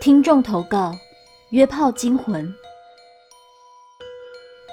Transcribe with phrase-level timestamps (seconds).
[0.00, 0.96] 听众投稿：
[1.50, 2.50] 约炮惊魂。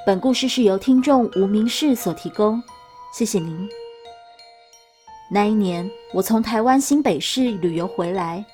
[0.06, 2.64] 本故事是由听众无名氏所提供，
[3.14, 3.67] 谢谢您。
[5.29, 8.45] 那一年，我从台湾新北市旅游回来，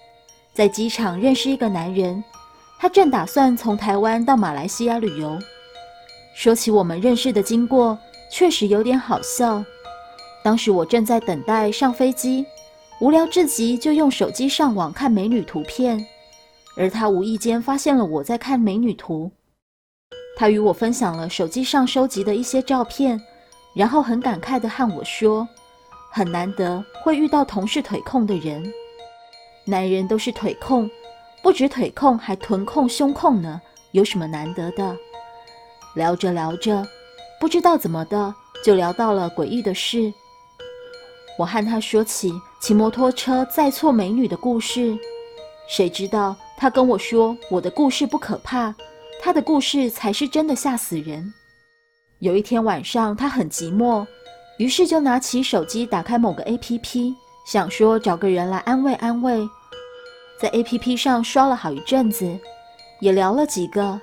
[0.51, 2.23] 在机场认识一个男人，
[2.79, 5.37] 他正打算从台湾到马来西亚旅游。
[6.33, 7.95] 说起我们认识的经过，
[8.31, 9.63] 确实有点好笑。
[10.43, 12.43] 当时我正在等待上飞机，
[12.99, 16.03] 无聊至极，就用手机上网看美女图片。
[16.75, 19.31] 而他无意间发现了我在看美女图，
[20.35, 23.21] 他与我分享了手机上收集的一些照片，
[23.75, 25.47] 然后很感慨地和我说
[26.11, 28.63] ：“很难得会遇到同是腿控的人，
[29.65, 30.89] 男人都是腿控，
[31.43, 34.97] 不止腿控，还臀控、胸控呢，有什么难得的？”
[35.93, 36.83] 聊着聊着，
[37.39, 38.33] 不知道怎么的，
[38.65, 40.11] 就聊到了诡异的事。
[41.37, 44.97] 我和他说起骑摩托车载错美女的故事，
[45.67, 46.35] 谁知道？
[46.63, 48.73] 他跟我说：“我的故事不可怕，
[49.21, 51.33] 他的故事才是真的吓死人。”
[52.19, 54.07] 有一天晚上，他很寂寞，
[54.57, 57.13] 于是就拿起手机打开某个 APP，
[57.45, 59.45] 想说找个人来安慰安慰。
[60.39, 62.39] 在 APP 上刷了好一阵子，
[63.01, 63.99] 也聊了几个，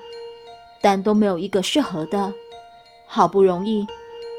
[0.83, 2.31] 但都没有一个适合的。
[3.07, 3.87] 好不容易，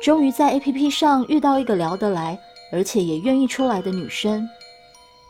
[0.03, 2.39] 终于在 APP 上遇到一个聊得来，
[2.71, 4.47] 而且也愿意出来的女生。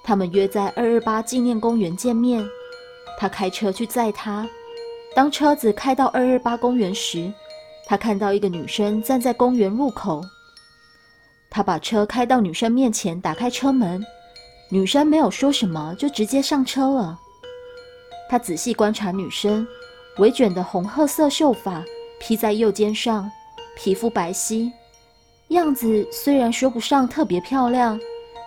[0.03, 2.45] 他们约在二二八纪念公园见面。
[3.21, 4.49] 他开车去载她。
[5.15, 7.31] 当车子开到二二八公园时，
[7.85, 10.23] 他看到一个女生站在公园入口。
[11.47, 14.03] 他把车开到女生面前，打开车门，
[14.69, 17.19] 女生没有说什么，就直接上车了。
[18.27, 19.67] 他仔细观察女生，
[20.17, 21.83] 微卷的红褐色秀发
[22.19, 23.29] 披在右肩上，
[23.77, 24.71] 皮肤白皙，
[25.49, 27.99] 样子虽然说不上特别漂亮，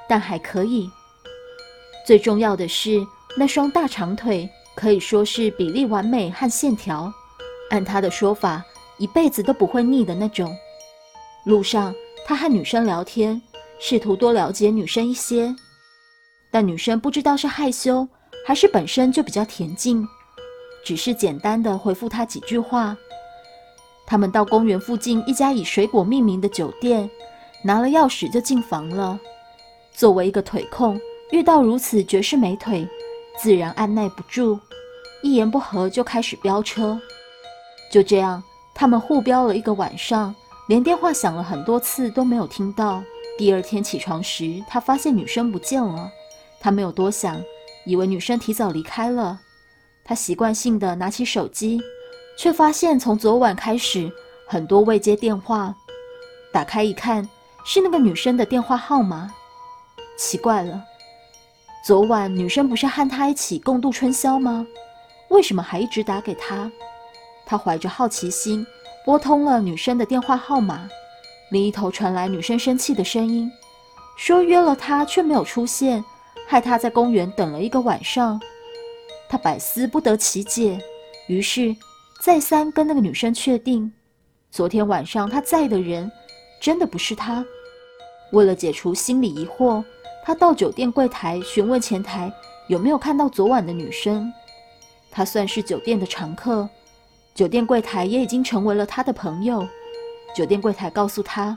[0.08, 0.90] 但还可以。
[2.04, 3.00] 最重要的是
[3.36, 4.50] 那双大长腿。
[4.76, 7.12] 可以说是比例完美和线条，
[7.70, 8.62] 按他的说法，
[8.98, 10.54] 一辈子都不会腻的那种。
[11.44, 11.94] 路上，
[12.26, 13.40] 他和女生聊天，
[13.78, 15.54] 试图多了解女生一些，
[16.50, 18.06] 但女生不知道是害羞
[18.46, 20.06] 还是本身就比较恬静，
[20.84, 22.96] 只是简单的回复他几句话。
[24.06, 27.08] 他们到公园附近一家以水果命名的酒店，
[27.62, 29.18] 拿了钥匙就进房了。
[29.92, 32.86] 作为一个腿控，遇到如此绝世美腿。
[33.36, 34.58] 自然按耐不住，
[35.22, 37.00] 一言不合就开始飙车。
[37.90, 38.42] 就这样，
[38.74, 40.34] 他们互飙了一个晚上，
[40.68, 43.02] 连电话响了很多次都没有听到。
[43.36, 46.10] 第二天起床时，他发现女生不见了。
[46.60, 47.42] 他没有多想，
[47.84, 49.40] 以为女生提早离开了。
[50.04, 51.80] 他习惯性的拿起手机，
[52.38, 54.10] 却发现从昨晚开始
[54.46, 55.74] 很多未接电话。
[56.52, 57.28] 打开一看，
[57.64, 59.32] 是那个女生的电话号码。
[60.16, 60.82] 奇怪了。
[61.84, 64.66] 昨晚女生不是和他一起共度春宵吗？
[65.28, 66.72] 为什么还一直打给他？
[67.44, 68.66] 他怀着好奇心
[69.04, 70.88] 拨通了女生的电话号码，
[71.50, 73.52] 另一头传来女生生气的声音，
[74.16, 76.02] 说约了他却没有出现，
[76.48, 78.40] 害他在公园等了一个晚上。
[79.28, 80.80] 他百思不得其解，
[81.28, 81.76] 于是
[82.18, 83.92] 再三跟那个女生确定，
[84.50, 86.10] 昨天晚上他在的人
[86.62, 87.44] 真的不是他。
[88.32, 89.84] 为了解除心理疑惑。
[90.26, 92.32] 他到酒店柜台询问前台
[92.68, 94.32] 有没有看到昨晚的女生。
[95.10, 96.66] 他算是酒店的常客，
[97.34, 99.68] 酒店柜台也已经成为了他的朋友。
[100.34, 101.56] 酒店柜台告诉他，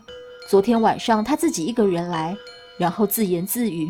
[0.50, 2.36] 昨天晚上他自己一个人来，
[2.78, 3.90] 然后自言自语，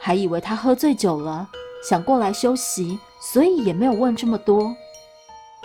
[0.00, 1.50] 还以为他喝醉酒了，
[1.82, 4.74] 想过来休息，所以也没有问这么多。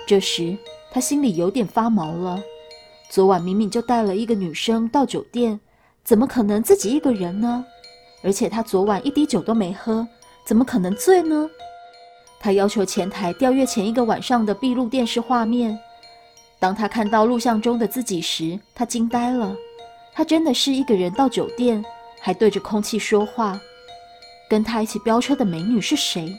[0.08, 0.58] 这时
[0.92, 2.42] 他心里有点发毛了，
[3.12, 5.60] 昨晚明明就带了一个女生到酒店，
[6.04, 7.64] 怎么可能自己一个人呢？
[8.24, 10.08] 而且他昨晚一滴酒都没喝，
[10.46, 11.50] 怎么可能醉呢？
[12.40, 15.78] 他要求前台调阅前一个晚上的闭路电视画面。
[16.60, 19.56] 当他看到录像中的自己时，他惊呆了。
[20.14, 21.84] 他真的是一个人到酒店，
[22.20, 23.60] 还对着空气说话。
[24.50, 26.34] 跟他一起飙车的美女是谁？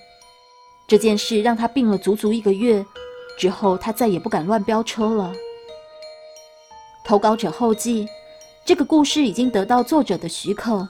[0.86, 2.84] 这件事让他病了足足一个月。
[3.36, 5.32] 之后他再也不敢乱飙车了。
[7.04, 8.06] 投稿者后记：
[8.64, 10.88] 这个故事已经得到作者的许可。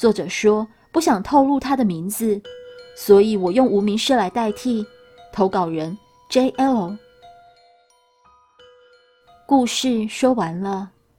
[0.00, 2.40] 作者说不想透露他的名字，
[2.96, 4.82] 所以我用无名氏来代替。
[5.30, 5.94] 投稿人
[6.30, 6.96] J L。
[9.46, 10.90] 故事说完了。